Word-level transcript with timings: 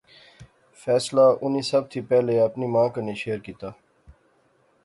فیصلہ 0.83 1.25
انی 1.43 1.61
سب 1.71 1.83
تھی 1.91 2.01
پہلے 2.09 2.35
اپنی 2.45 2.65
ماں 2.73 2.87
کنے 2.93 3.15
شیئر 3.21 3.39
کیتیا 3.45 3.69